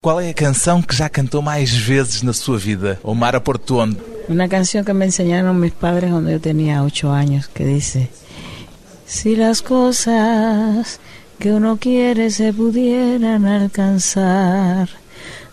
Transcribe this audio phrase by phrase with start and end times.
[0.00, 3.98] Qual é a canção que já cantou mais vezes na sua vida, Omar Portuondo?
[4.28, 8.08] Una canción que me enseñaron mis padres cuando yo tenía ocho años, que dice,
[9.04, 11.00] si las cosas
[11.40, 14.88] que uno quiere se pudieran alcanzar,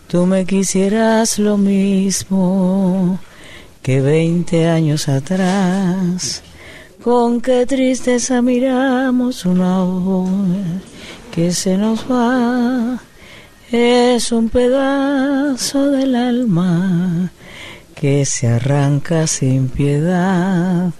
[0.06, 3.18] tú me quisieras lo mismo
[3.82, 6.44] que veinte años atrás.
[7.02, 10.82] Con qué tristeza miramos una hora
[11.32, 13.00] que se nos va
[13.72, 17.32] es un pedazo del alma
[17.94, 20.92] que se arranca sin piedad.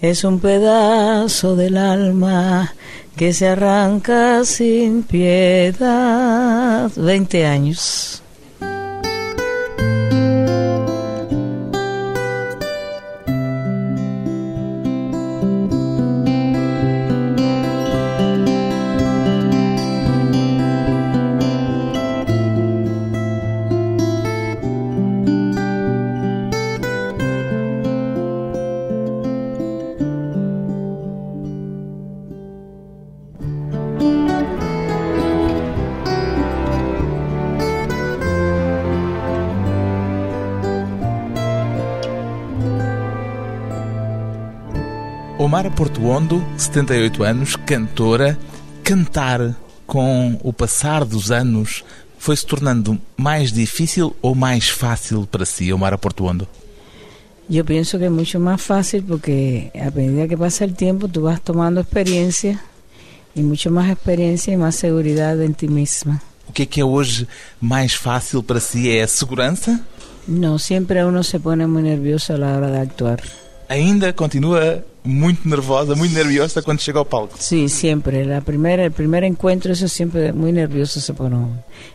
[0.00, 2.74] Es un pedazo del alma
[3.16, 6.90] que se arranca sin piedad.
[6.94, 8.22] Veinte años.
[45.56, 48.38] Omar Portuondo, 78 anos, cantora.
[48.84, 51.82] Cantar com o passar dos anos
[52.18, 56.46] foi se tornando mais difícil ou mais fácil para si, Omar Portuondo?
[57.48, 61.22] Yo pienso que es mucho más fácil porque a medida que pasa el tiempo tú
[61.22, 62.62] vas tomando experiencia
[63.34, 66.20] y mucho más experiencia y más seguridad en ti misma.
[66.46, 67.26] O que é que é hoje
[67.58, 68.90] mais fácil para si?
[68.90, 69.80] É a segurança?
[70.28, 73.45] No, siempre uno se pone muy nervioso a la hora de actuar.
[73.68, 77.36] Ainda continua muito nervosa, muito nerviosa quando chega ao palco?
[77.38, 78.24] Sí, siempre.
[78.24, 81.36] La primera, el primer encuentro, eso siempre muy nervioso se pone.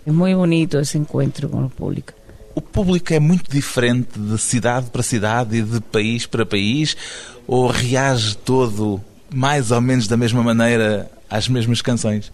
[0.06, 2.14] Es muy bonito ese encuentro con el público.
[2.54, 6.98] O público é muito diferente de cidade para cidade e de país para país?
[7.48, 9.00] Ou reage todo
[9.34, 12.32] mais ou menos da mesma maneira às mesmas canções?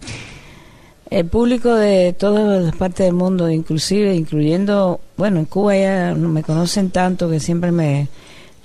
[1.09, 6.28] El público de todas las partes del mundo, inclusive, incluyendo, bueno, en Cuba ya no
[6.28, 8.09] me conocen tanto que siempre me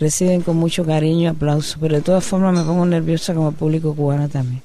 [0.02, 3.54] reciben con mucho cariño y aplauso, pero de todas formas me pongo nerviosa como el
[3.54, 4.62] público cubano también.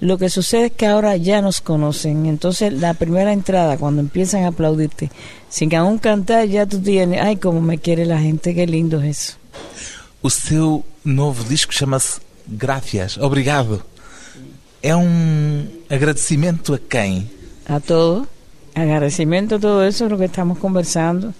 [0.00, 4.44] Lo que sucede es que ahora ya nos conocen, entonces la primera entrada, cuando empiezan
[4.44, 5.10] a aplaudirte,
[5.48, 9.00] sin que aún cantar, ya tú tienes, ay, como me quiere la gente, qué lindo
[9.00, 9.32] es eso.
[10.20, 13.82] O seu novo disco chama-se Gracias, Obrigado.
[14.82, 17.30] É um agradecimento a quem?
[17.66, 18.26] a todos.
[18.74, 21.32] Agradecimiento a todo eso, lo que estamos conversando,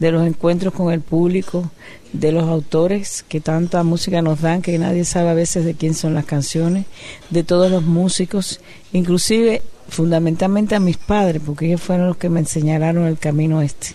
[0.00, 1.70] de los encuentros con el público,
[2.12, 5.94] de los autores que tanta música nos dan, que nadie sabe a veces de quién
[5.94, 6.86] son las canciones,
[7.28, 8.60] de todos los músicos,
[8.92, 13.88] inclusive fundamentalmente a mis padres, porque ellos fueron los que me enseñaron el camino este,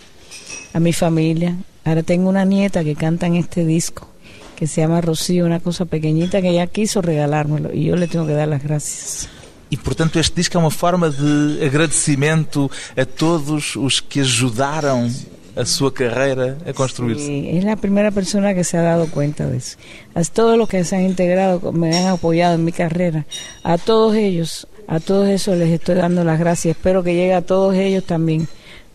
[0.73, 1.57] a mi familia.
[1.83, 4.07] Ahora tengo una nieta que canta en este disco,
[4.55, 8.27] que se llama Rocío, una cosa pequeñita que ella quiso regalármelo y yo le tengo
[8.27, 9.27] que dar las gracias.
[9.71, 15.09] E, portanto, este disco é uma forma de agradecimento a todos os que ajudaram
[15.55, 17.25] a sua carreira a construir-se.
[17.25, 19.77] Sí, es la primera persona que se ha dado cuenta de eso.
[20.13, 23.25] A todos los que se han integrado, me han apoyado en mi carrera,
[23.63, 26.75] a todos ellos, a todos esos les estoy dando las gracias.
[26.75, 28.47] Espero que llegue a todos ellos también,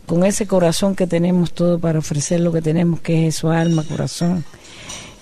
[0.07, 3.85] con ese corazón que tenemos todo para ofrecer lo que tenemos, que es su alma,
[3.85, 4.45] corazón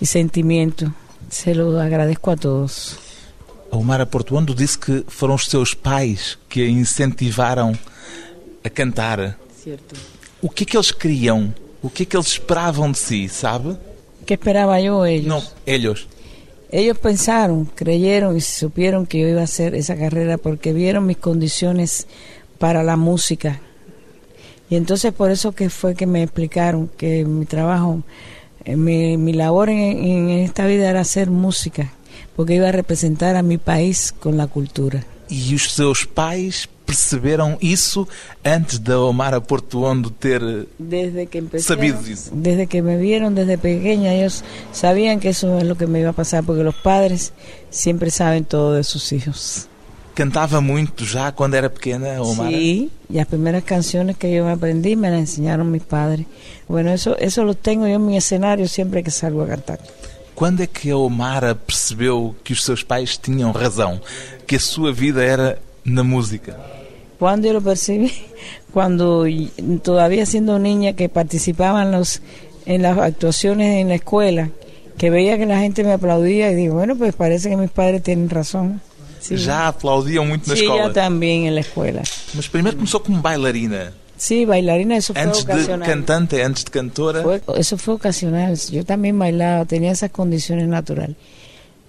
[0.00, 0.92] y sentimiento.
[1.30, 2.98] Se lo agradezco a todos.
[3.70, 7.76] A Omara Portuondo disse que foram os seus pais que a incentivaram
[8.64, 9.36] a cantar.
[9.62, 9.94] Cierto.
[10.40, 11.52] O que é que eles queriam?
[11.82, 13.76] O que é que eles esperavam de si, sabe?
[14.24, 15.26] ¿Qué esperaba yo ellos?
[15.26, 16.06] Não, eles.
[16.70, 21.16] Ellos pensaron, creyeron y supieron que yo iba a hacer esa carrera porque vieron mis
[21.16, 22.06] condiciones
[22.58, 23.60] para la música.
[24.68, 28.02] Y entonces por eso que fue que me explicaron que mi trabajo,
[28.64, 31.90] eh, mi, mi labor en, en esta vida era hacer música,
[32.36, 35.04] porque iba a representar a mi país con la cultura.
[35.30, 38.08] E os seus pais perceberam isso
[38.42, 40.40] antes da Omara Portuondo ter
[40.80, 42.30] empecé, sabido disso.
[42.32, 44.42] desde que me vieron desde pequeña, ellos
[44.72, 47.34] sabían que eso es lo que me iba a pasar, porque los padres
[47.68, 49.68] siempre saben todo de sus hijos.
[50.14, 52.50] Cantava muito já quando era pequena, a Omara?
[52.50, 56.26] Sí, y las primeras canciones que yo me aprendí me las enseñaron mis padres.
[56.66, 59.78] Bueno, eso, eso lo tengo yo en mi escenario siempre que salgo a cantar.
[60.38, 64.00] Quando é que a Omara percebeu que os seus pais tinham razão?
[64.46, 66.54] Que a sua vida era na música?
[67.20, 68.12] Lo percibí,
[68.72, 69.50] cuando y-
[69.82, 72.22] todavía siendo niña que participaba en, los,
[72.66, 74.50] en las actuaciones en la escuela,
[74.96, 78.04] que veía que la gente me aplaudía y digo, bueno, pues parece que mis padres
[78.04, 78.80] tienen razón.
[79.20, 80.84] Sí, Já aplaudiam muito na sí, escola.
[80.86, 82.02] yo también en la escuela.
[82.34, 83.92] Mas primeiro começou como bailarina.
[84.18, 87.22] Sí, bailarina, eso fue Antes de cantante, antes de cantora.
[87.22, 88.56] Fue- eso fue ocasional.
[88.70, 91.16] Yo también bailaba, tenía esas condiciones naturales.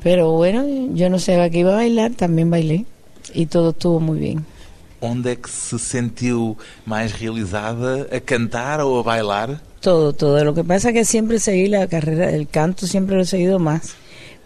[0.02, 2.86] Pero bueno, yo no sabía que iba a bailar, también bailé.
[3.34, 4.46] Y todo estuvo muy bien.
[5.02, 8.06] Onde é que se sentiu mais realizada?
[8.12, 9.62] A cantar ou a bailar?
[9.80, 10.44] Todo, todo.
[10.44, 13.60] Lo que pasa es que siempre seguí la carrera del canto, siempre lo he seguido
[13.60, 13.96] más.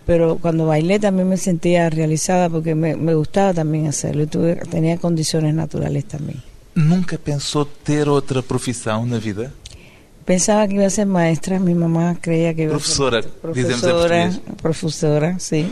[0.05, 4.23] Pero cuando bailé también me sentía realizada porque me, me gustaba también hacerlo.
[4.23, 6.41] Y tuve, tenía condiciones naturales también.
[6.75, 9.53] Nunca pensou ter outra profissão na vida?
[10.25, 13.83] Pensaba que iba a ser maestra, mi mamá creía que iba Profesora, a ser dicemos
[13.83, 14.61] en profesora, portugués.
[14.61, 15.67] profesora, sí.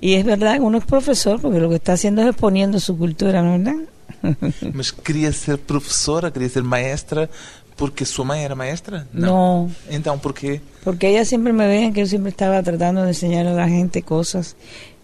[0.00, 2.96] Y es verdad que uno es profesor porque lo que está haciendo es exponiendo su
[2.98, 3.82] cultura, ¿no es verdad?
[4.74, 7.28] Mas queria ser professora, queria ser maestra,
[7.78, 9.06] porque sua mãe era maestra?
[9.12, 10.60] No, Então porquê?
[10.84, 14.02] porque ella siempre me veía que yo siempre estaba tratando de enseñar a la gente
[14.02, 14.56] cosas,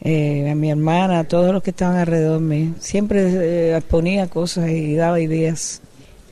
[0.02, 2.72] eh, a mi hermana, a todos los que estaban alrededor mío.
[2.80, 3.20] Siempre
[3.72, 5.80] eh, exponía cosas y daba ideas.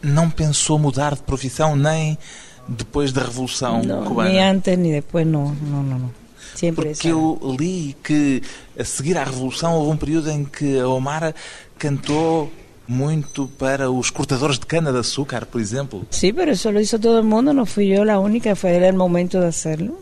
[0.02, 2.18] Não pensou mudar de profissão nem
[2.68, 4.30] depois da Revolução No, Cubana?
[4.30, 6.10] ni antes ni después, no, no, no, no.
[6.54, 8.42] Siempre Porque esa- eu li que
[8.78, 11.34] a seguir à Revolução houve um período em que a Omara
[11.78, 12.50] cantou
[12.86, 16.04] muito para os cortadores de cana-de-açúcar, por exemplo.
[16.10, 19.40] Sí, pero eso lo hizo todo mundo, no fui yo la única, era el momento
[19.40, 19.98] de hacerlo.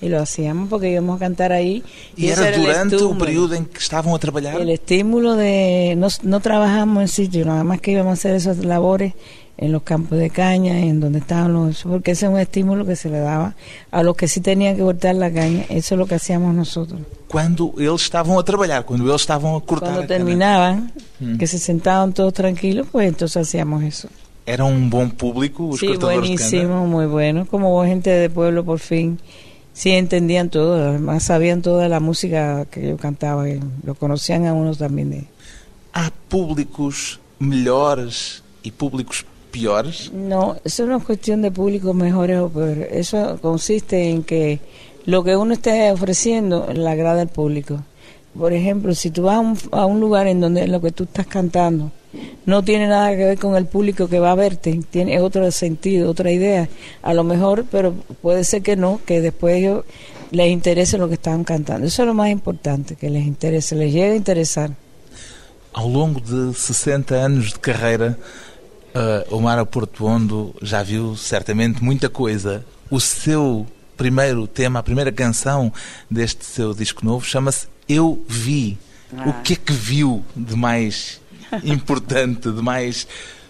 [0.00, 1.84] Y lo hacíamos porque íbamos a cantar ahí.
[2.18, 4.60] E era durante o período em que estavam a trabalhar?
[4.60, 5.94] El estímulo de...
[5.96, 9.14] No, no trabajamos en sitio, nada más que íbamos a hacer esas labores
[9.62, 11.84] en los campos de caña, en donde estaban los...
[11.84, 13.54] Porque ese es un estímulo que se le daba
[13.90, 15.64] a los que sí tenían que cortar la caña.
[15.68, 17.00] Eso es lo que hacíamos nosotros.
[17.28, 21.36] Quando eles estavam a trabalhar, quando eles estavam a cortar Cuando terminaban, Mm.
[21.38, 24.08] que se sentaban todos tranquilos, pues entonces hacíamos eso.
[24.44, 27.46] Era um bom público, os Sí, buenísimo, muy bueno.
[27.46, 29.20] Como gente de pueblo, por fin.
[29.72, 30.74] Sí, entendían todo.
[30.88, 33.48] Además, sabían toda la música que yo cantaba.
[33.48, 35.10] y Lo conocían a unos también.
[35.10, 35.24] De...
[35.94, 39.24] Há públicos melhores e públicos
[40.12, 42.88] No, eso no es cuestión de públicos mejores o peores.
[42.90, 44.60] Eso consiste en que
[45.04, 47.82] lo que uno esté ofreciendo le agrada al público.
[48.36, 51.04] Por ejemplo, si tú vas a un, a un lugar en donde lo que tú
[51.04, 51.90] estás cantando
[52.46, 56.10] no tiene nada que ver con el público que va a verte, tiene otro sentido,
[56.10, 56.68] otra idea,
[57.02, 59.84] a lo mejor, pero puede ser que no, que después ellos
[60.30, 61.86] les interese lo que están cantando.
[61.86, 64.70] Eso es lo más importante, que les interese, les llegue a interesar.
[65.74, 68.18] Ao longo de 60 anos de carreira,
[68.94, 72.64] uh, Omar Portuondo já viu certamente muita coisa.
[72.90, 73.66] O seu
[73.96, 75.72] primeiro tema, a primeira canção
[76.10, 78.78] deste seu disco novo, chama-se Eu Vi.
[79.26, 81.20] O que é que viu de mais
[81.64, 83.06] importante, de mais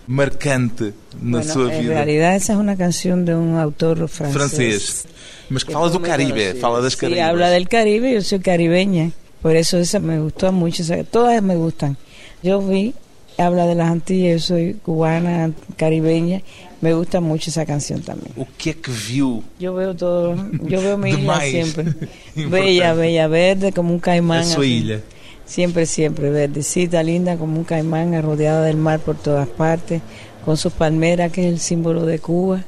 [0.08, 1.94] marcante na Bueno, sua vida?
[1.94, 4.34] realidad esa es una canción de un autor francés.
[4.34, 5.06] Francês.
[5.48, 7.28] Mas que fala do Caribe, fala das Sí, Caraíbas.
[7.28, 10.18] habla del Caribe, yo soy caribeña, por eso esa me
[10.52, 11.96] mucho, esa- todas me gustan.
[12.42, 12.94] Yo vi,
[13.38, 16.43] habla de las Antillas, yo soy cubana, caribeña,
[16.81, 18.32] me gusta mucho esa canción también.
[18.37, 21.84] O que é que viu Yo veo todo, yo veo mi isla siempre,
[22.34, 24.40] bella, bella, verde como un caimán.
[24.40, 24.79] a sua así.
[24.79, 25.00] ilha?
[25.44, 30.00] Siempre, siempre, verdecita, linda como un caimán, rodeada del mar por todas partes,
[30.44, 32.64] con sus palmeras, que es el símbolo de Cuba,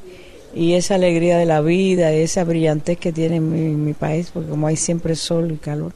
[0.55, 4.67] y esa alegría de la vida, esa brillantez que tiene mi, mi país, porque como
[4.67, 5.93] hay siempre sol y calor,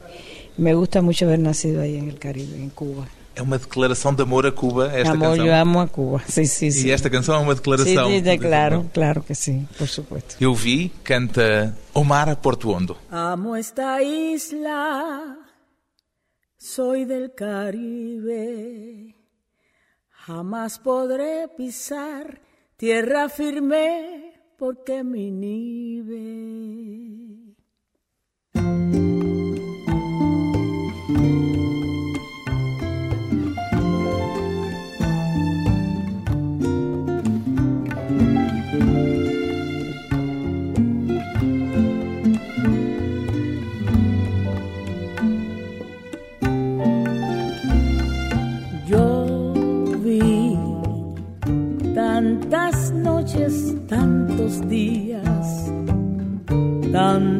[0.57, 3.07] me gusta mucho haber nacido ahí en el Caribe, en Cuba.
[3.39, 5.45] É uma declaração de amor a Cuba, esta Amor, canção.
[5.45, 6.87] yo amo a Cuba, sí, sí, sí.
[6.87, 8.09] E esta canção é uma declaração.
[8.21, 8.91] desse claro, amor.
[8.93, 10.35] claro que sí, por supuesto.
[10.41, 12.97] Eu vi, canta Omar Portuondo.
[13.09, 15.37] Amo esta isla,
[16.57, 19.15] soy del Caribe,
[20.27, 22.41] jamás podré pisar
[22.75, 26.68] tierra firme porque me inhibe.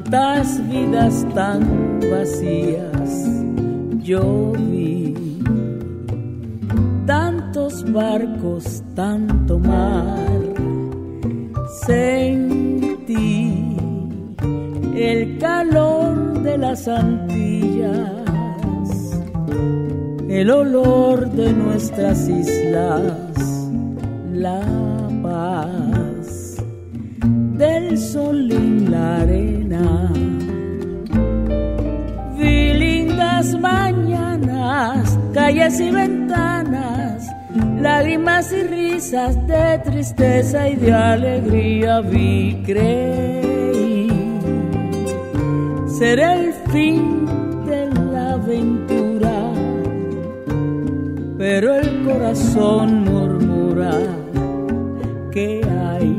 [0.03, 3.25] Tantas vidas tan vacías.
[4.01, 5.13] Yo vi
[7.05, 10.39] tantos barcos, tanto mar.
[11.85, 13.75] Sentí
[14.95, 18.09] el calor de las Antillas
[20.29, 23.69] el olor de nuestras islas,
[24.31, 24.61] la
[25.23, 26.57] paz
[27.57, 28.47] del sol
[28.99, 30.11] arena.
[32.37, 37.27] Vi lindas mañanas, calles y ventanas,
[37.81, 43.59] lágrimas y risas de tristeza y de alegría vi creí
[45.99, 47.25] ser el fin
[47.65, 49.51] de la aventura,
[51.37, 53.91] pero el corazón murmura
[55.31, 56.18] que hay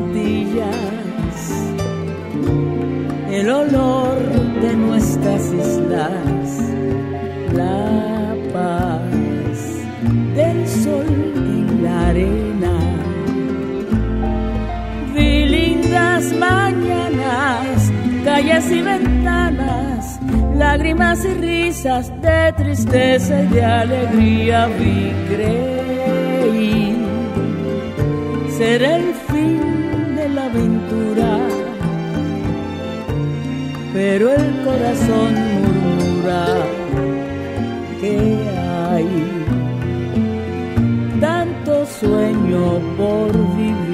[3.49, 4.19] olor
[4.61, 6.47] de nuestras islas,
[7.53, 9.59] la paz
[10.35, 12.73] del sol en la arena.
[15.15, 17.91] Vi lindas mañanas,
[18.23, 20.19] calles y ventanas,
[20.55, 26.95] lágrimas y risas de tristeza y de alegría vi creí
[28.57, 29.10] ser el
[33.93, 36.45] pero el corazón murmura
[37.99, 38.17] que
[38.57, 39.07] hay
[41.19, 43.91] tanto sueño por vivir.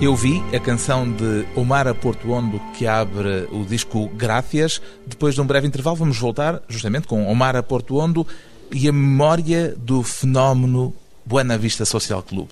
[0.00, 4.80] Eu vi a canção de Omar a Portuondo que abre o disco Grácias.
[5.04, 8.24] Depois de um breve intervalo, vamos voltar justamente com Omar a Portuondo
[8.72, 10.94] e a memória do fenómeno
[11.24, 12.48] Buena Vista Social Club.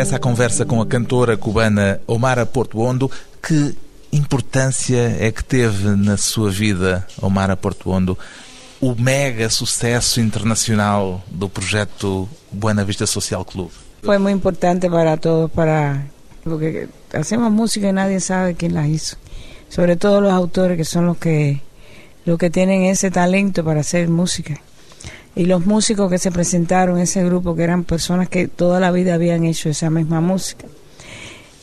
[0.00, 3.10] À conversa com a cantora cubana Omara Portuondo.
[3.42, 3.76] Que
[4.10, 8.18] importância é que teve na sua vida, Omara Portuondo,
[8.80, 13.70] o mega sucesso internacional do projeto Buena Vista Social Club?
[14.02, 16.06] Foi muito importante para todos, para
[16.42, 19.16] porque hacemos música y nadie sabe quién la hizo.
[19.68, 21.60] Sobre todo los autores que son los que
[22.24, 24.60] los que tienen ese talento para hacer música
[25.34, 28.90] y los músicos que se presentaron en ese grupo, que eran personas que toda la
[28.90, 30.66] vida habían hecho esa misma música.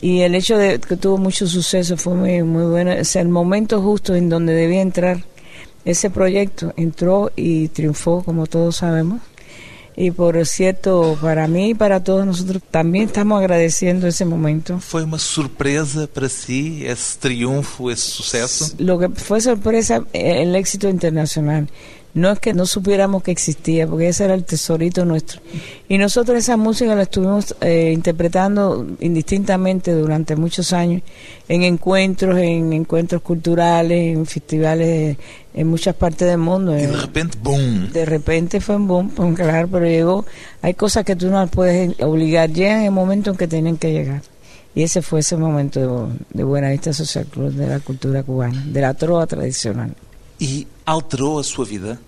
[0.00, 2.92] Y el hecho de que tuvo mucho suceso fue muy, muy bueno.
[2.92, 5.24] Es el momento justo en donde debía entrar
[5.84, 6.72] ese proyecto.
[6.76, 9.20] Entró y triunfó, como todos sabemos.
[9.96, 14.78] Y por cierto, para mí y para todos nosotros también estamos agradeciendo ese momento.
[14.78, 18.76] ¿Fue una sorpresa para sí ese triunfo, ese suceso?
[18.78, 21.68] Lo que fue sorpresa, el éxito internacional
[22.18, 25.40] no es que no supiéramos que existía, porque ese era el tesorito nuestro.
[25.88, 31.02] Y nosotros esa música la estuvimos eh, interpretando indistintamente durante muchos años,
[31.48, 35.16] en encuentros, en encuentros culturales, en festivales
[35.58, 36.78] en muchas partes del mundo.
[36.78, 37.90] Y de repente, boom.
[37.92, 40.24] De repente fue un boom, pues, claro, pero llegó.
[40.62, 43.92] Hay cosas que tú no puedes obligar, llegan en el momento en que tienen que
[43.92, 44.22] llegar.
[44.74, 48.80] Y ese fue ese momento de, Buena Vista Social Club de la cultura cubana, de
[48.80, 49.92] la trova tradicional.
[50.38, 51.98] ¿Y alteró a su vida?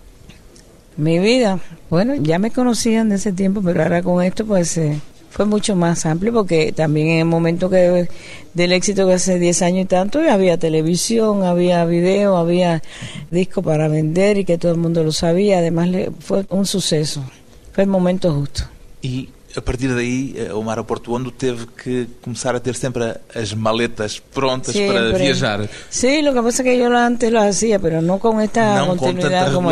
[0.97, 4.99] Mi vida, bueno, ya me conocían de ese tiempo, pero ahora con esto pues eh,
[5.29, 8.09] fue mucho más amplio porque también en el momento que
[8.53, 12.83] del éxito que hace 10 años y tanto había televisión, había video, había
[13.31, 17.23] disco para vender y que todo el mundo lo sabía, además fue un suceso,
[17.71, 18.63] fue el momento justo.
[19.01, 23.55] ¿Y a partir daí, eh, o Mara Portuondo teve que começar a ter sempre as
[23.55, 25.69] maletas prontas para viajar.
[25.89, 28.95] Sí, lo que pasa es que yo antes lo hacía, pero no con esta no
[28.95, 29.71] continuidad con tanta como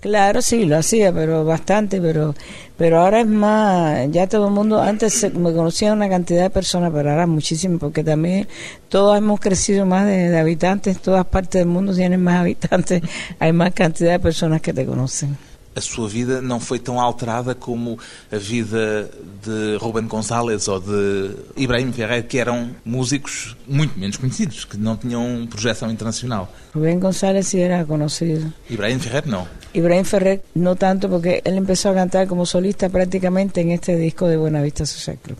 [0.00, 2.34] Claro, sí, lo hacía, pero bastante, pero
[2.76, 6.92] pero ahora es más, ya todo el mundo, antes me conocía una cantidad de personas,
[6.94, 8.46] pero ahora muchísimo, porque también
[8.88, 13.02] todos hemos crecido más de, de habitantes, todas partes del mundo tienen más habitantes,
[13.40, 15.36] hay más cantidad de personas que te conocen.
[15.78, 17.98] A sua vida não foi tão alterada como
[18.30, 19.10] a vida
[19.42, 24.96] de Ruben González ou de Ibrahim Ferrer, que eram músicos muito menos conhecidos, que não
[24.96, 26.52] tinham projeção internacional.
[26.74, 28.52] Rubén González era conocido.
[28.68, 29.46] Ibrahim Ferrer não.
[29.72, 34.26] Ibrahim Ferrer no tanto porque él empezó a cantar como solista prácticamente en este disco
[34.26, 35.38] de Buenavista Social Club.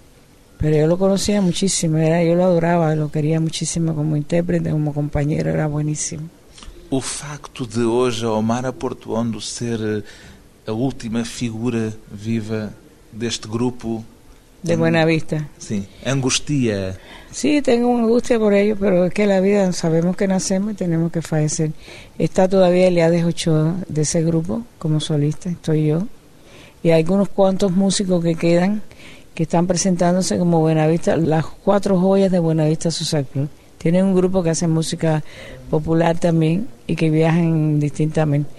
[0.59, 4.93] Pero yo lo conocía muchísimo, era, yo lo adoraba, lo quería muchísimo como intérprete, como
[4.93, 6.29] compañero, era buenísimo.
[6.91, 10.05] O facto de hoje a Omar Portuondo ser
[10.69, 12.71] a última figura viva
[13.11, 14.05] deste grupo
[14.63, 15.49] De Buenavista.
[15.59, 16.99] sim, angustia.
[17.31, 20.75] Sí, tengo una angustia por ello, pero es que la vida sabemos que nacemos y
[20.75, 21.71] tenemos que fallecer.
[22.19, 26.07] Está todavía Eliades Ochoa de ese grupo como solista, estoy yo.
[26.83, 28.83] Y hay algunos cuantos músicos que quedan
[29.35, 33.49] que están presentándose como Buenavista, las cuatro joyas de Buenavista Social Club.
[33.79, 35.23] Tienen un grupo que hace música
[35.71, 38.58] popular también y que viajan distintamente.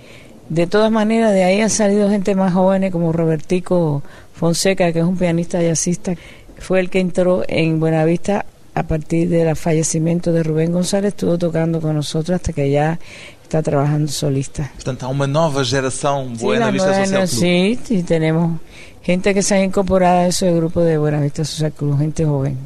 [0.50, 4.02] De todas maneras, de ahí han salido gente más jóvenes como Robertico
[4.34, 6.16] Fonseca, que es un pianista jazzista,
[6.58, 11.80] fue el que entró en Buenavista a partir del fallecimiento de Rubén González, estuvo tocando
[11.82, 13.00] con nosotros hasta que ya
[13.44, 14.72] está trabajando solista.
[14.76, 16.46] Portanto, há uma nova geração Sí,
[16.80, 17.28] Social Club.
[17.28, 18.60] sí, sí, tenemos
[19.04, 22.58] gente que se ha incorporado a ese grupo de Buenavista Social Club, gente joven.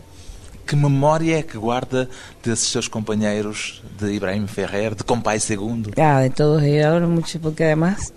[0.73, 2.09] Que memória é que guarda
[2.43, 5.91] desses seus companheiros de Ibrahim Ferrer, de Compai Segundo?
[5.97, 8.11] Ah, de todos ellos mucho porque además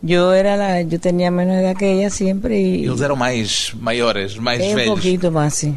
[0.00, 4.38] yo era la, yo tenía menos edad que ella siempre y Eles eram mais maiores,
[4.40, 4.94] mais un velhos.
[4.94, 5.74] poquito más, sí.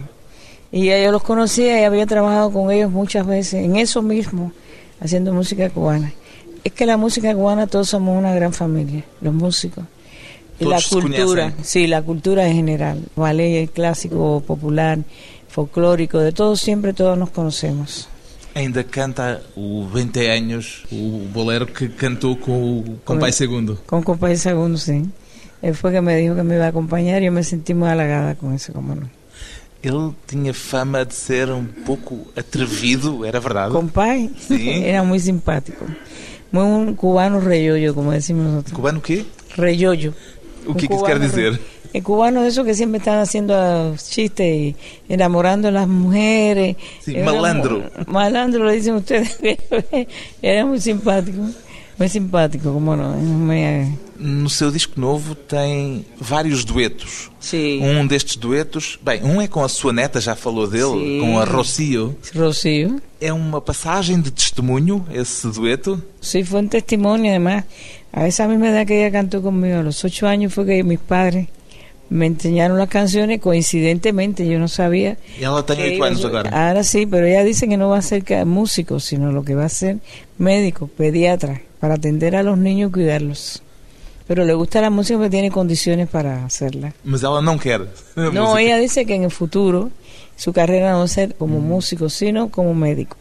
[0.72, 4.54] Y yo los conocía y había trabajado con ellos muchas veces en eso mismo,
[5.02, 6.14] haciendo música cubana.
[6.64, 9.84] Es que la música cubana todos somos una gran familia, los músicos.
[10.62, 15.00] Y la Todos se cultura, sí, la cultura en general, ballet clásico, popular,
[15.52, 18.08] folclórico, de todo siempre todos nos conocemos.
[18.54, 23.80] Ainda canta o 20 anos, o bolero que cantou com o Compai Segundo.
[23.86, 25.06] Con Compadre Segundo, sí.
[25.62, 27.88] Él fue que me dijo que me iba a acompañar y yo me sentí muy
[27.88, 29.10] halagada con eso, como no.
[29.84, 33.72] Ele tinha fama de ser um pouco atrevido, era verdade?
[33.72, 34.70] Compadre Sí.
[34.86, 35.86] era muy simpático.
[36.52, 38.74] Un cubano reyoyo, como decimos nosotros.
[38.74, 39.26] Cubano o quê?
[39.56, 40.14] Reyoyo.
[40.68, 41.54] O que, que isso quer dizer?
[41.54, 41.60] re-
[41.94, 44.76] El cubano de esos que siempre están haciendo ah, chistes y
[45.10, 46.78] enamorando a las mujeres.
[47.04, 47.80] Sí, Era malandro.
[48.08, 49.38] mu- Malandro, lo dicen ustedes.
[50.42, 51.42] Era muy simpático.
[51.98, 53.10] Muy simpático, como no.
[53.12, 57.30] muy- No seu disco novo tem vários duetos.
[57.40, 57.80] Sí.
[57.82, 61.20] Um destes duetos, bem, um é com a sua neta, já falou dele, Sim.
[61.22, 62.16] com a Rocio.
[62.36, 63.02] Rocío.
[63.20, 66.02] É uma passagem de testemunho, esse dueto.
[66.22, 67.66] Sí, fue un testimonio además.
[68.14, 71.00] A esa misma edad que ella cantó conmigo, a los ocho años fue que mis
[71.00, 71.48] padres
[72.12, 75.18] me enseñaron las canciones, coincidentemente yo no sabía.
[75.40, 76.68] Ela tem que oito iba a anos ser- agora.
[76.68, 79.64] Ahora sí, pero ella dice que no va a ser músico, sino lo que va
[79.66, 79.98] a ser
[80.38, 83.64] médico, pediatra, para atender a los niños y cuidarlos.
[84.28, 86.94] Pero le gusta la música porque tiene condiciones para hacerla.
[88.16, 88.62] No, música.
[88.62, 89.90] ella dice que en el futuro
[90.36, 93.16] su carrera no va a ser como músico, sino como médico.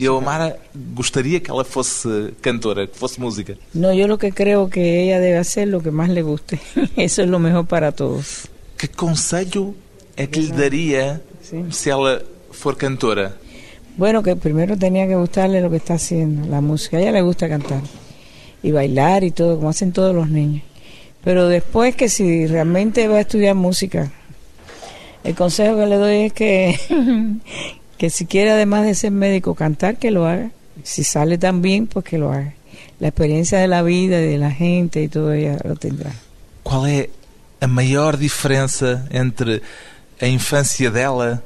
[0.00, 0.56] E a Omara
[0.94, 3.56] gostaria que ela fosse cantora, que fosse música.
[3.74, 6.60] No, yo lo que creo que ella debe hacer lo que más le guste.
[6.96, 8.46] Eso es lo mejor para todos.
[8.78, 9.74] Que conselho
[10.16, 11.64] é que lhe daria Sí.
[11.70, 13.36] se ela for cantora?
[13.96, 16.98] Bueno, que primero tenía que gustarle lo que está haciendo, la música.
[16.98, 17.80] A ella le gusta cantar
[18.62, 20.62] y bailar y todo, como hacen todos los niños.
[21.24, 24.12] Pero después que si realmente va a estudiar música,
[25.24, 26.78] el consejo que le doy es que,
[27.98, 30.50] que si quiere además de ser médico cantar, que lo haga.
[30.84, 32.54] Si sale tan bien, pues que lo haga.
[33.00, 36.12] La experiencia de la vida, de la gente y todo ella lo tendrá.
[36.62, 37.10] Qual é
[37.60, 39.62] a maior diferença entre
[40.20, 41.42] a infância dela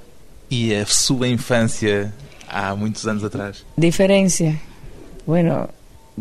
[0.50, 2.12] e a sua infância
[2.48, 3.64] há muitos anos atrás?
[3.76, 4.60] Diferencia.
[5.26, 5.70] Bueno,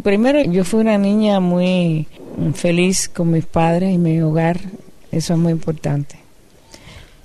[0.04, 2.08] primero yo fui una niña muy
[2.54, 4.60] feliz con mis padres y mi hogar,
[5.12, 6.21] eso es muy importante.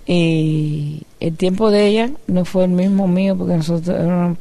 [0.06, 4.36] Y el tiempo de ella no fue el mismo mío porque nosotros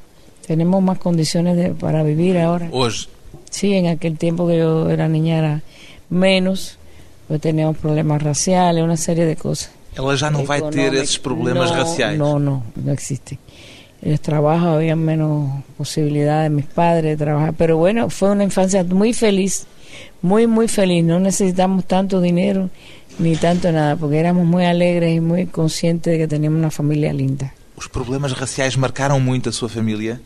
[0.45, 2.69] tenemos más condiciones de- para vivir ahora.
[2.71, 3.07] Hoje,
[3.49, 5.61] Sí, en aquel tiempo que yo era niña era
[6.09, 6.77] menos,
[7.27, 9.71] pues teníamos problemas raciales, una serie de cosas.
[9.97, 12.17] ela já não vai ter esses problemas No, raciais.
[12.17, 13.39] No, no, no existen.
[14.01, 19.13] El trabajo había menos posibilidades mis padres de trabajar, pero bueno, fue una infancia muy
[19.13, 19.65] feliz,
[20.21, 21.01] muy, muy feliz.
[21.05, 22.69] No necesitamos tanto dinero
[23.19, 27.13] ni tanto nada, porque éramos muy alegres y muy conscientes de que teníamos una familia
[27.13, 27.53] linda.
[27.77, 30.19] Os problemas raciais marcaram muito a sua família,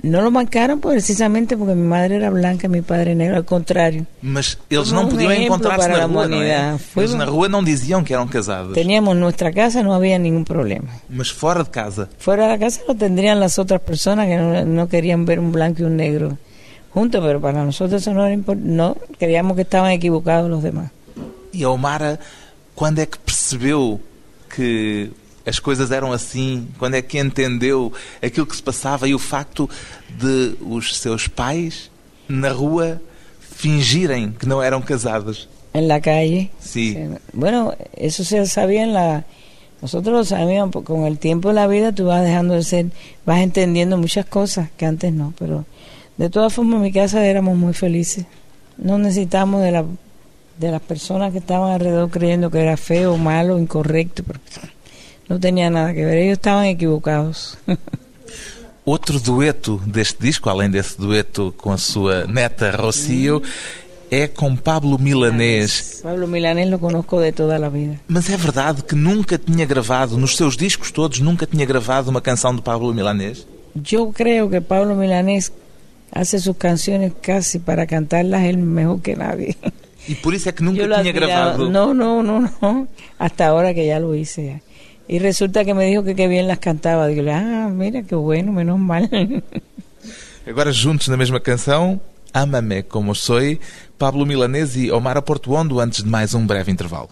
[0.00, 4.06] No lo marcaron precisamente porque mi madre era blanca y mi padre negro, al contrario.
[4.22, 8.04] mas um podiam exemplo encontrar-se para na a rua, Eles um- na rua não diziam
[8.04, 10.86] que eram casados, Teníamos nuestra casa, no había ningún problema.
[11.10, 12.08] mas fora de casa.
[12.18, 15.50] Fuera de la casa lo tendrían las otras personas que no, no querían ver un
[15.50, 16.38] blanco y un negro
[16.94, 18.70] juntos, pero para nosotros eso no era importante.
[18.70, 20.92] No, creíamos que estaban equivocados los demás.
[21.52, 22.18] E a Omara,
[22.74, 24.00] quando é que percebeu
[24.54, 25.10] que
[25.46, 26.68] as coisas eram assim?
[26.78, 29.68] Quando é que entendeu aquilo que se passava e o facto
[30.08, 31.90] de os seus pais,
[32.28, 33.00] na rua,
[33.40, 35.48] fingirem que não eram casados?
[35.74, 36.50] En la calle.
[36.60, 36.96] Sí.
[37.32, 39.24] Bueno, eso se sabía en la...
[39.80, 42.86] Nosotros lo sabíamos, porque con el tiempo de la vida tú vas dejando de ser,
[43.24, 45.66] vas entendiendo muchas cosas que antes no, pero
[46.16, 48.26] de todas formas en mi casa éramos muy felices.
[48.76, 49.84] No necesitamos de, la,
[50.58, 54.42] de las personas que estaban alrededor creyendo que era feo, malo, incorrecto, porque
[55.28, 57.58] no tenía nada que ver, ellos estaban equivocados.
[58.84, 63.42] Outro dueto deste disco, além desse dueto com a sua neta Rocio,
[64.10, 66.00] é com Pablo Milanés.
[66.02, 68.00] Pablo Milanés lo conozco de toda a vida.
[68.08, 72.22] Mas é verdade que nunca tinha gravado, nos seus discos todos, nunca tinha gravado uma
[72.22, 73.46] canção de Pablo Milanés?
[73.74, 75.52] Yo creo que Pablo Milanés
[76.10, 79.54] hace sus canciones casi para cantarlas él mejor que nadie.
[80.08, 81.12] E por isso é que nunca admiraba.
[81.12, 81.70] gravado.
[81.70, 82.88] No, no, no, no.
[83.18, 84.62] Hasta ahora que ya lo hice.
[85.06, 87.06] Y resulta que me dijo que qué bien las cantaba.
[87.08, 89.08] Digo, ah, mira, qué bueno, menos mal.
[90.46, 92.00] Agora juntos na mesma canção,
[92.32, 93.60] Ama-me como soy,
[93.98, 97.08] Pablo Milanés e Omar Portuondo, antes de mais um breve intervalo.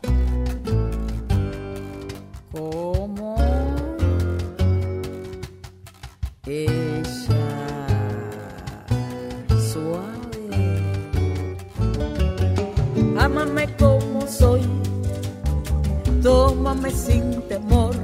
[16.77, 17.95] Tómame sin temor,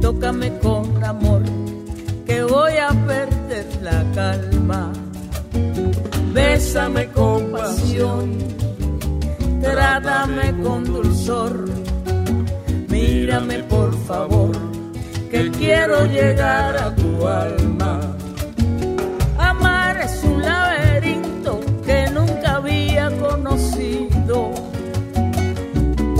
[0.00, 1.42] tócame con amor,
[2.24, 4.92] que voy a perder la calma.
[6.32, 8.38] Bésame con pasión,
[9.60, 11.64] trátame con dulzor.
[12.88, 14.52] Mírame por favor,
[15.30, 18.00] que quiero llegar a tu alma.
[19.38, 24.71] Amar es un laberinto que nunca había conocido.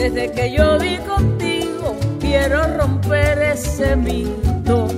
[0.03, 4.89] Desde que yo vi contigo, quiero romper ese mito.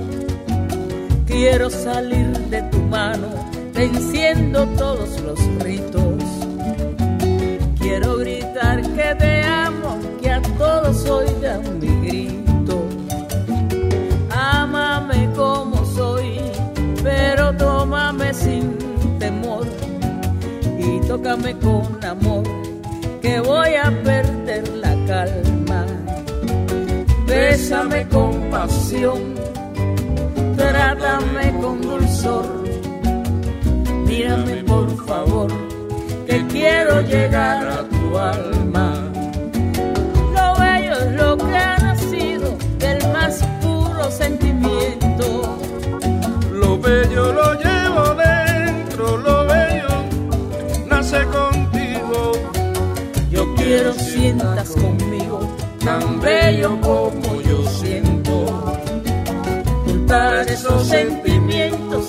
[1.27, 3.27] Quiero salir de tu mano,
[3.75, 6.23] venciendo todos los ritos.
[7.77, 12.87] Quiero gritar que te amo, que a todos oigan mi grito.
[14.31, 16.39] Ámame como soy,
[17.03, 18.75] pero tómame sin
[19.19, 19.67] temor
[20.79, 22.43] y tócame con amor,
[23.21, 25.85] que voy a perder la calma.
[27.27, 29.35] Bésame con pasión,
[30.57, 32.45] trátame con dulzor.
[34.05, 35.51] Mírame por favor,
[36.27, 38.93] que quiero llegar a tu alma.
[40.35, 41.84] Lo bello es lo que
[53.75, 55.39] quiero sientas conmigo,
[55.83, 58.45] tan bello como yo siento.
[59.85, 62.04] Juntar esos sentimientos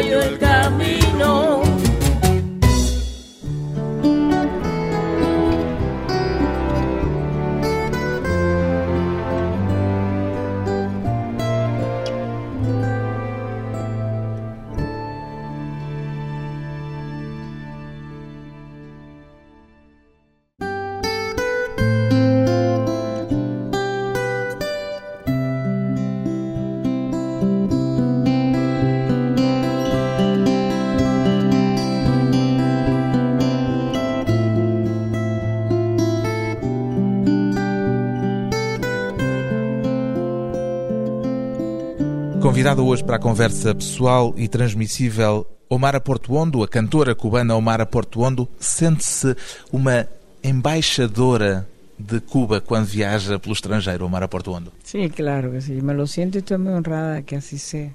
[0.00, 0.49] Señor
[42.70, 48.48] convidada hoje para a conversa pessoal e transmissível Omara Portuondo, a cantora cubana Omara Portuondo,
[48.58, 49.36] sente-se
[49.72, 50.06] uma
[50.42, 54.72] embaixadora de Cuba quando viaja pelo estrangeiro, Omara Portuondo?
[54.84, 55.72] Sí, claro que sí.
[55.82, 57.90] Me lo siento y estoy muy honrada que así sea.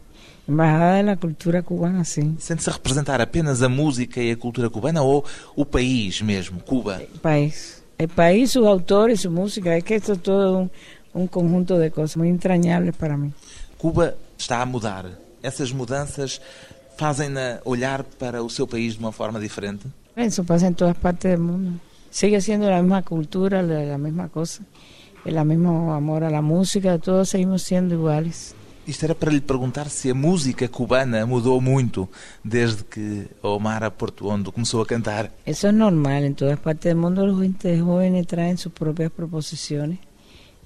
[0.47, 2.35] Embajada de la cultura cubana, sí.
[2.37, 5.23] Sente-se a representar apenas a música e a cultura cubana ou
[5.55, 7.01] o país mesmo, Cuba?
[7.01, 7.81] El país.
[7.97, 9.75] El país, sus autores, su música.
[9.77, 10.71] Es que esto es todo un,
[11.13, 13.31] un conjunto de cosas muy entrañables para mí.
[13.77, 15.05] Cuba está a mudar.
[15.41, 16.41] Essas mudanças
[16.97, 19.85] fazem-na olhar para o seu país de uma forma diferente?
[20.17, 21.79] Isso passa em todas partes do mundo.
[22.09, 24.61] Sigue sendo a mesma cultura, a mesma coisa,
[25.25, 28.55] o mesmo amor à música, todos seguimos sendo iguais.
[28.87, 32.07] Isto era para lhe perguntar se a música cubana mudou muito
[32.43, 35.31] desde que Omar Portuondo começou a cantar.
[35.45, 37.35] Isso é normal, em todas partes do mundo os
[37.79, 39.97] jovens trazem suas próprias proposições,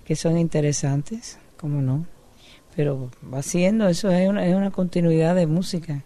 [0.03, 2.05] que são interessantes, como não.
[2.79, 6.05] Pero va siendo, eso es una, es una continuidad de música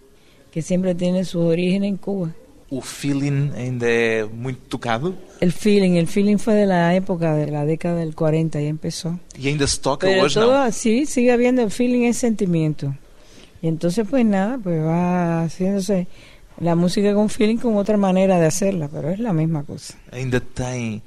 [0.49, 2.31] que siempre tiene su origen en Cuba.
[2.71, 7.51] O feeling ainda é muito tocado El feeling, el feeling fue de la época de
[7.51, 9.19] la década del 40 y empezó.
[9.39, 12.95] e ainda se toca Pero hoje, todo así sigue habiendo el feeling, es sentimiento.
[13.62, 16.07] Y entonces pues nada, pues va haciéndose
[16.59, 19.93] la música con feeling con otra manera de hacerla, pero es la misma cosa.
[20.12, 21.03] Ainda tem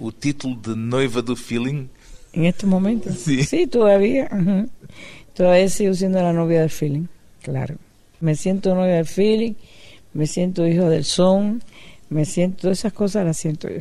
[0.00, 1.90] o título de noiva do feeling.
[2.32, 3.16] En estos momentos.
[3.18, 3.66] Sí.
[3.66, 4.28] todavía.
[4.32, 4.68] ujú.
[5.34, 7.06] Todavía sigo siendo la novia del feeling,
[7.42, 7.76] claro.
[8.20, 9.54] Me siento novia del feeling,
[10.12, 11.62] me siento hijo del son,
[12.10, 13.80] me siento, todas esas cosas las siento yo.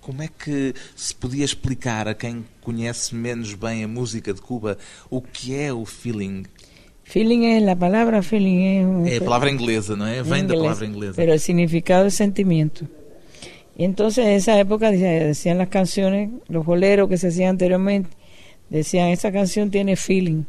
[0.00, 4.78] Como é que se podia explicar a quem conhece menos bem a música de Cuba
[5.10, 6.44] o que é o feeling?
[7.04, 10.22] Feeling es, la palabra feeling un- É a palavra inglesa, não é?
[10.22, 11.12] Vem da inglés, palavra inglesa.
[11.16, 12.86] Pero el significado es sentimiento.
[13.76, 18.10] Y entonces en esa época decía- decían las canciones, los boleros que se hacían anteriormente,
[18.70, 20.44] decían, esa canción tiene feeling.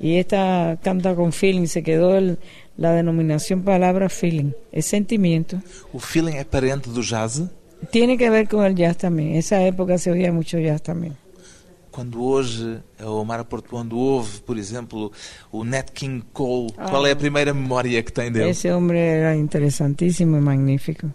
[0.00, 2.38] Y esta canta con feeling, se quedó el-
[2.76, 5.62] la denominación palabra feeling, es sentimiento.
[5.92, 7.42] O feeling é parente do jazz?
[7.92, 9.30] Tiene que ver con el jazz también.
[9.30, 11.14] En esa época se oía mucho jazz también.
[11.92, 15.12] Quando hoje a Omar Portuondo ouve, por exemplo,
[15.52, 16.90] o Nat King Cole, Ah.
[16.90, 18.50] qual é a primeira memória que tem dele?
[18.50, 21.06] Ese hombre era interesantísimo y magnífico.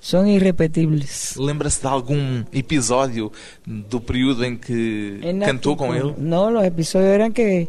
[0.00, 1.36] Son irrepetibles.
[1.36, 3.30] Lembra-se de algum episódio
[3.66, 6.14] do período em que En cantou com ele?
[6.14, 6.14] Cole.
[6.18, 7.68] No, los episodios eran que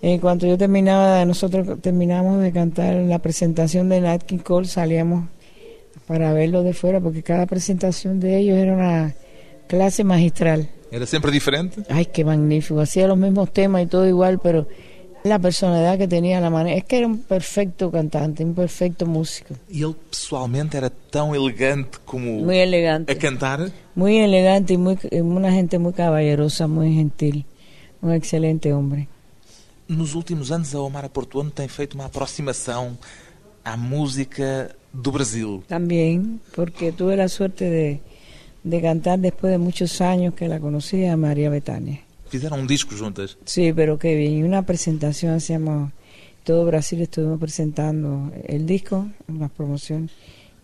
[0.00, 5.28] en cuanto yo terminaba, nosotros terminamos de cantar la presentación de Nat King Cole, salíamos
[6.06, 9.14] para verlo de fuera, porque cada presentación de ellos era una
[9.66, 10.70] clase magistral.
[10.90, 11.82] Era sempre diferente?
[11.90, 12.80] Ay, qué magnífico.
[12.80, 14.66] Hacía los mismos temas y todo igual, pero
[15.28, 16.76] la personalidad que tenía, la manera.
[16.76, 19.54] Es que era un perfecto cantante, un perfecto músico.
[19.70, 23.12] E ele pessoalmente era tão elegante como Muy elegante.
[23.12, 23.70] a cantar?
[23.94, 27.44] Muy elegante y muy, una gente muy caballerosa, muy gentil.
[28.02, 29.08] Un excelente hombre.
[29.88, 32.98] Nos últimos anos, a Omar Portuondo tem feito uma aproximação
[33.64, 35.62] à música do Brasil.
[35.68, 38.00] También, porque tuve la suerte de,
[38.64, 42.00] de cantar después de muchos años que la conocí a María Betania.
[42.28, 43.36] Fizeram um disco juntas.
[43.44, 44.32] Sí, pero qué bien.
[44.38, 45.92] Y una presentación hacíamos,
[46.44, 50.10] todo Brasil estuvimos presentando el disco, una promoción.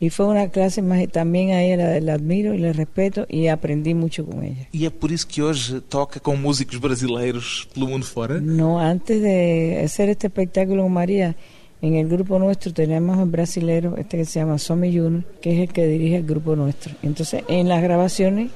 [0.01, 3.95] Y fue una clase más, también a ella la, admiro y la respeto y aprendí
[3.95, 4.69] mucho con ella.
[4.73, 8.41] E é por isso que hoje toca com músicos brasileiros pelo mundo fora?
[8.41, 11.37] No, antes de hacer este espectáculo con María,
[11.81, 15.69] en el grupo nuestro tenemos un brasilero, este que se llama Somi Junior, que es
[15.69, 16.95] el que dirige el grupo nuestro.
[17.03, 18.51] Entonces, en las grabaciones,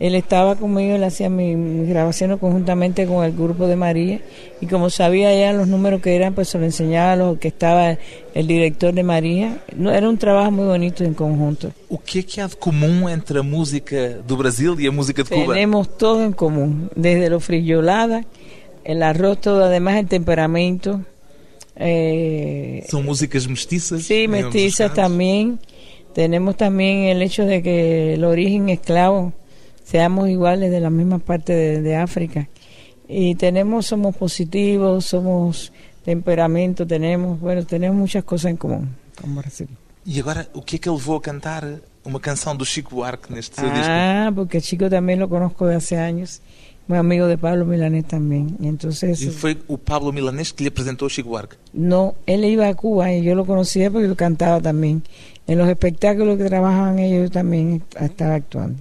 [0.00, 4.18] él estaba conmigo, él hacía mi- mis grabaciones conjuntamente con el grupo de María,
[4.60, 7.48] y como sabía ya los números que eran, pues se lo enseñaba a los que
[7.48, 7.98] estaba
[8.34, 9.58] el director de María.
[9.76, 11.70] No, era un trabajo muy bonito en conjunto.
[11.88, 15.22] O que é que há de comum entre a música do Brasil e a música
[15.22, 15.52] de Cuba?
[15.54, 18.24] Tenemos todo en común, desde lo frillolada,
[18.84, 21.00] el arroz, todo, además el temperamento.
[21.76, 24.02] Eh, São músicas mestiças?
[24.02, 25.58] sí, mestizas también.
[26.14, 29.32] Tenemos también el hecho de que el origen esclavo,
[29.90, 32.48] seamos iguales de la misma parte de, de África.
[33.08, 35.72] Y tenemos, somos positivos, somos
[36.04, 38.88] temperamento, tenemos, bueno, tenemos muchas cosas en común
[39.20, 39.68] con Brasil.
[40.06, 41.62] E agora, o que é que ele levou a cantar
[42.04, 43.86] uma canção do Chico Buarque neste seu disco?
[43.90, 46.40] Ah, porque chico también lo conozco de hace años,
[46.88, 48.56] muy amigo de Pablo Milanés también.
[48.60, 51.56] Y entonces, E foi o Pablo Milanés que lhe apresentou o Chico Buarque.
[51.74, 55.02] no, él iba a Cuba y yo lo conocía porque yo cantaba también.
[55.46, 58.80] En los espectáculos que trabajaban ellos también estaba actuando.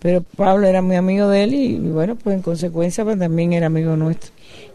[0.00, 3.52] Pero Pablo era muy amigo de él y, y bueno, pues en consecuencia pues también
[3.52, 4.30] era amigo nuestro.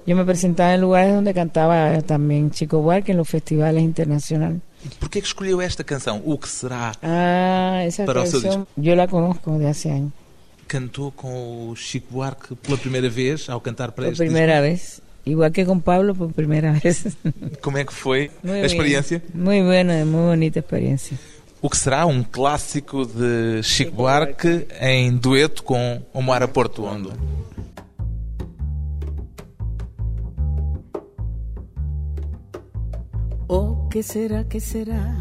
[0.06, 4.60] Yo me presentaba en lugares donde cantaba también Chico Buarque en los festivales internacionales.
[4.84, 6.24] E porquê que escolheu esta canção?
[6.26, 6.94] O que será?
[7.04, 10.12] Ah, esa Para canción yo la conozco de hace años.
[10.68, 15.00] Cantou com o Chico Buarque pela primeira vez ao cantar para Por este primera vez.
[15.24, 17.06] Igual que con Pablo por primera vez.
[17.62, 18.66] Como é que foi Muy a bien.
[18.66, 19.22] experiência?
[19.36, 21.16] Muy buena, muy bonita experiencia.
[21.64, 27.14] O que será um clássico de Chico Buarque em dueto com Omar Portuondo.
[33.48, 35.16] Oh, ¿qué será, qué será?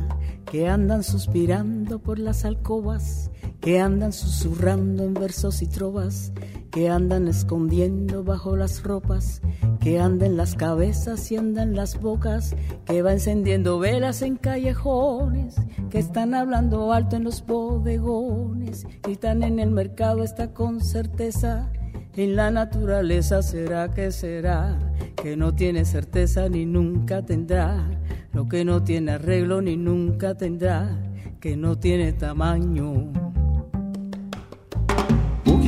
[0.46, 6.32] Que andan suspirando por las alcobas, que andan susurrando en versos y trovas,
[6.70, 9.42] que andan escondiendo bajo las ropas,
[9.80, 12.54] que andan las cabezas y andan las bocas,
[12.86, 15.56] que va encendiendo velas en callejones,
[15.90, 21.70] que están hablando alto en los bodegones, gritan en el mercado está con certeza.
[22.16, 24.78] En la naturaleza será que será,
[25.16, 27.88] que no tiene certeza ni nunca tendrá,
[28.32, 30.98] lo que no tiene arreglo ni nunca tendrá,
[31.40, 33.29] que no tiene tamaño.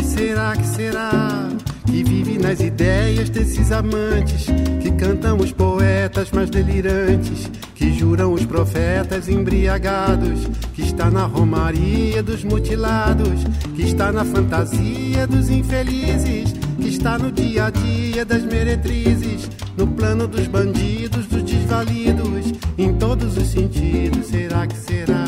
[0.03, 1.49] Será que será
[1.87, 4.47] que vive nas ideias desses amantes
[4.81, 12.23] que cantam os poetas mais delirantes, que juram os profetas embriagados, que está na romaria
[12.23, 18.43] dos mutilados, que está na fantasia dos infelizes, que está no dia a dia das
[18.45, 24.27] meretrizes, no plano dos bandidos, dos desvalidos, em todos os sentidos.
[24.27, 25.25] Será que será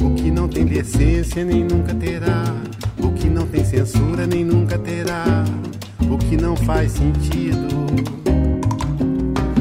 [0.00, 2.44] o que não tem decência nem nunca terá?
[3.08, 5.24] O que não tem censura nem nunca terá.
[6.10, 7.66] O que não faz sentido.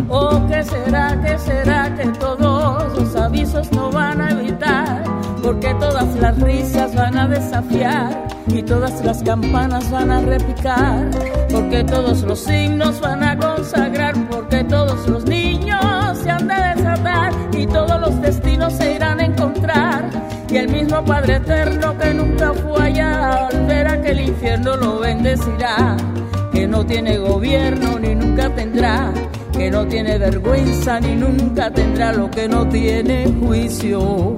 [0.10, 5.02] Oh, ¿qué será, qué será que todos los avisos no van a evitar?
[5.42, 11.10] Porque todas las risas van a desafiar y todas las campanas van a repicar.
[11.50, 15.80] Porque todos los signos van a consagrar, porque todos los niños
[16.22, 20.10] se han de desatar y todos los destinos se irán a encontrar.
[20.50, 22.77] Y el mismo Padre Eterno que nunca fue
[24.38, 25.98] infierno lo bendecirá
[26.54, 29.12] que no tiene gobierno ni nunca tendrá,
[29.52, 34.36] que no tiene vergüenza ni nunca tendrá lo que no tiene juicio.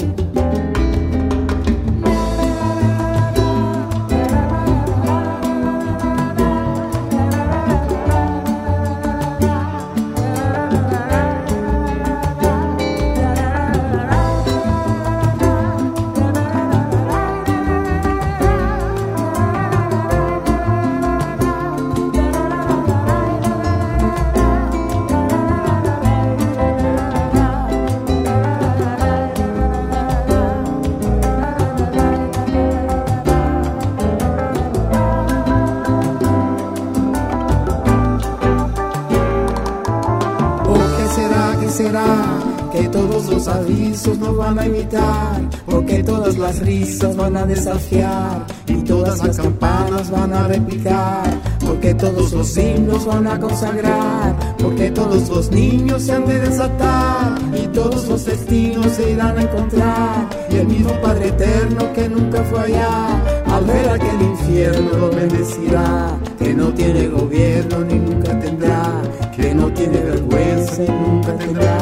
[42.71, 45.41] Que todos los avisos nos van a imitar?
[45.65, 51.23] Porque todas las risas van a desafiar y todas las campanas van a replicar.
[51.65, 57.38] Porque todos los himnos van a consagrar, porque todos los niños se han de desatar
[57.54, 60.30] y todos los destinos se irán a encontrar.
[60.52, 66.17] Y el mismo Padre Eterno que nunca fue allá, al ver aquel infierno lo bendecirá.
[66.38, 68.99] Que no tiene gobierno ni nunca tendrá,
[69.39, 71.78] que no tiene vergüenza y nunca tendrá,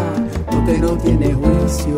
[0.51, 1.97] lo que no tiene juicio.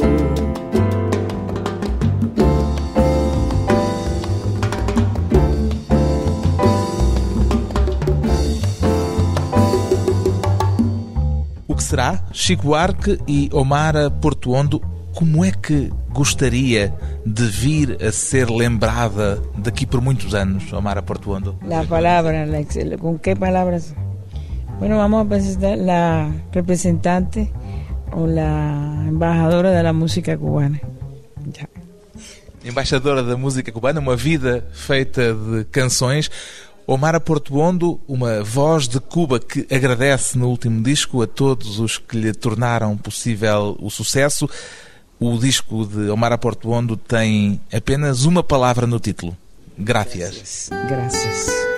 [11.68, 12.24] O que será?
[12.32, 14.82] Chico Buarque e Omar Portuondo,
[15.14, 16.94] como é que gostaria
[17.26, 21.56] de vir a ser lembrada daqui por muitos anos, Omar Portuondo?
[21.66, 23.94] La palabra, la excel- ¿con qué palabras?
[24.80, 27.52] Bueno, vamos a presentar la representante
[28.14, 30.80] o la embajadora de la música cubana.
[31.54, 31.68] Ya.
[32.64, 36.32] Embaixadora da música cubana, uma vida feita de canções.
[36.88, 42.18] Omar Portuondo, uma voz de Cuba que agradece no último disco a todos os que
[42.18, 44.50] lhe tornaram possível o sucesso.
[45.20, 49.38] O disco de Omar Portuondo tem apenas uma palavra no título:
[49.78, 50.70] Gracias.
[50.88, 51.69] Gracias.